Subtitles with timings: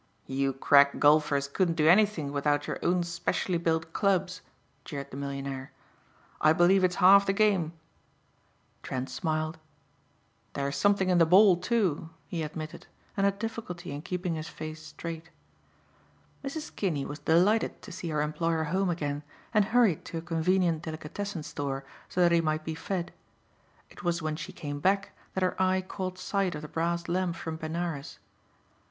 [0.25, 4.41] "You crack golfers couldn't do anything without your own specially built clubs,"
[4.83, 5.71] jeered the millionaire,
[6.41, 7.73] "I believe it's half the game."
[8.81, 9.59] Trent smiled.
[10.53, 14.81] "There's something in the ball, too," he admitted, and had difficulty in keeping his face
[14.81, 15.29] straight.
[16.43, 16.75] Mrs.
[16.75, 19.21] Kinney was delighted to see her employer home again,
[19.53, 23.13] and hurried to a convenient delicatessen store so that he might be fed.
[23.91, 27.35] It was when she came back that her eye caught sight of the brass lamp
[27.35, 28.17] from Benares.